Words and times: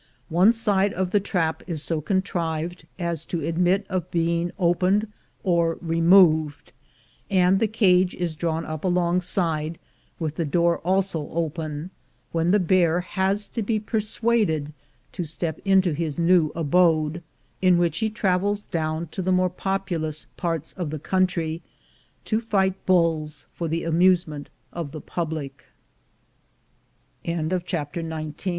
One 0.29 0.51
side 0.51 0.93
of 0.93 1.11
the 1.11 1.19
trap 1.19 1.61
is 1.67 1.83
so 1.83 2.01
contrived 2.01 2.87
as 2.97 3.23
to 3.25 3.41
admit 3.45 3.85
of 3.87 4.09
being 4.09 4.49
opened 4.57 5.05
or 5.43 5.77
removed, 5.79 6.71
and 7.29 7.59
the 7.59 7.67
cage 7.67 8.15
is 8.15 8.33
drawn 8.35 8.65
up 8.65 8.83
alongside, 8.83 9.77
with 10.17 10.37
the 10.37 10.43
door 10.43 10.79
also 10.79 11.29
open, 11.29 11.91
when 12.31 12.49
the 12.49 12.59
bear 12.59 13.01
has 13.01 13.45
to 13.49 13.61
be 13.61 13.79
per 13.79 13.99
suaded 13.99 14.71
to 15.11 15.23
step 15.23 15.59
into 15.63 15.93
his 15.93 16.17
new 16.17 16.51
abode, 16.55 17.21
in 17.61 17.77
which 17.77 17.99
he 17.99 18.09
travels 18.09 18.65
down 18.65 19.05
to 19.11 19.21
the 19.21 19.31
more 19.31 19.51
populous 19.51 20.25
parts 20.35 20.73
of 20.73 20.89
the 20.89 20.97
country, 20.97 21.61
to 22.25 22.41
fight 22.41 22.73
bulls 22.87 23.45
fo 23.53 23.69